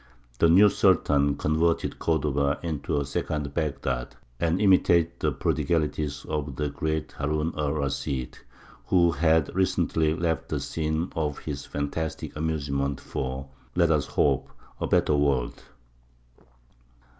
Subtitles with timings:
[0.39, 6.69] The new Sultan converted Cordova into a second Baghdad, and imitated the prodigalities of the
[6.69, 8.33] great Harūn er Rashīd,
[8.87, 14.87] who had recently left the scene of his fantastic amusements for, let us hope, a
[14.87, 15.61] better world.